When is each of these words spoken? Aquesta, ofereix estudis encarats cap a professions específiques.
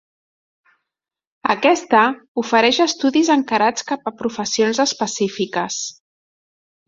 Aquesta, 1.55 1.99
ofereix 2.43 2.79
estudis 2.87 3.29
encarats 3.35 3.87
cap 3.91 4.09
a 4.11 4.15
professions 4.23 4.83
específiques. 4.87 5.81